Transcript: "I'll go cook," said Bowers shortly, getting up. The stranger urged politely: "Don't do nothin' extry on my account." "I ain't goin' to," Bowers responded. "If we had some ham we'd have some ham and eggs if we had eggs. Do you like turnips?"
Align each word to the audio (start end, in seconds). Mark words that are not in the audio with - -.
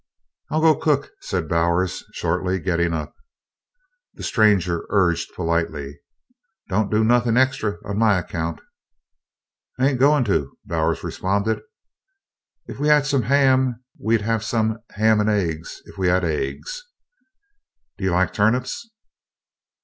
"I'll 0.49 0.61
go 0.61 0.75
cook," 0.75 1.11
said 1.19 1.47
Bowers 1.47 2.03
shortly, 2.15 2.57
getting 2.59 2.91
up. 2.91 3.13
The 4.15 4.23
stranger 4.23 4.87
urged 4.89 5.35
politely: 5.35 5.99
"Don't 6.69 6.89
do 6.89 7.03
nothin' 7.03 7.37
extry 7.37 7.73
on 7.85 7.99
my 7.99 8.17
account." 8.17 8.61
"I 9.77 9.85
ain't 9.89 9.99
goin' 9.99 10.23
to," 10.23 10.57
Bowers 10.65 11.03
responded. 11.03 11.61
"If 12.65 12.79
we 12.79 12.87
had 12.87 13.05
some 13.05 13.21
ham 13.21 13.83
we'd 13.99 14.21
have 14.21 14.43
some 14.43 14.79
ham 14.95 15.19
and 15.19 15.29
eggs 15.29 15.83
if 15.85 15.99
we 15.99 16.07
had 16.07 16.23
eggs. 16.23 16.81
Do 17.99 18.03
you 18.03 18.09
like 18.13 18.33
turnips?" 18.33 18.89